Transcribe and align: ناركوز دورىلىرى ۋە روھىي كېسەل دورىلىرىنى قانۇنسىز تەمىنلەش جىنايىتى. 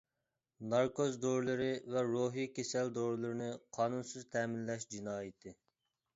ناركوز 0.69 1.11
دورىلىرى 1.25 1.67
ۋە 1.97 2.03
روھىي 2.07 2.49
كېسەل 2.55 2.91
دورىلىرىنى 2.97 3.51
قانۇنسىز 3.81 4.27
تەمىنلەش 4.39 4.91
جىنايىتى. 4.97 5.57